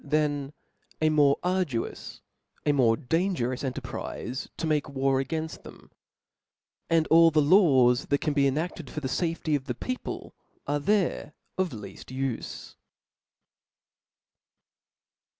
[0.07, 0.09] ^^
[1.01, 2.21] ^^^"^ more arduous,
[2.65, 5.91] a more dangerous enter prize, to make war againft them;
[6.89, 10.33] and all the laws that can be ena<5led for the fafety of the people
[10.65, 12.73] are there of lead ufe.